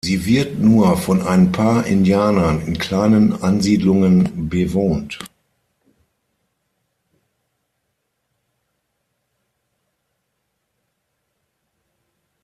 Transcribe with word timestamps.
Sie 0.03 0.25
wird 0.25 0.57
nur 0.57 0.97
von 0.97 1.21
ein 1.21 1.51
paar 1.51 1.85
Indianern 1.85 2.59
in 2.61 2.75
kleinen 2.79 3.33
Ansiedlungen 3.43 4.49
bewohnt. 4.49 5.19